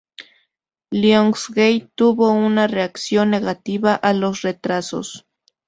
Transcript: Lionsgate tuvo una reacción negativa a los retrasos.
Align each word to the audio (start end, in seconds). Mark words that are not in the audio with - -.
Lionsgate 0.91 1.91
tuvo 1.93 2.31
una 2.31 2.65
reacción 2.65 3.29
negativa 3.29 3.93
a 3.93 4.13
los 4.13 4.41
retrasos. 4.41 5.27